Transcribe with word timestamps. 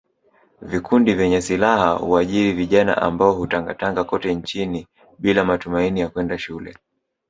Vikundi 0.61 1.13
vyenye 1.13 1.41
silaha 1.41 1.91
huajiri 1.93 2.53
vijana 2.53 2.97
ambao 3.01 3.33
hutangatanga 3.33 4.03
kote 4.03 4.35
nchini 4.35 4.87
bila 5.19 5.45
matumaini 5.45 5.99
ya 5.99 6.09
kwenda 6.09 6.37
shule 6.37 6.75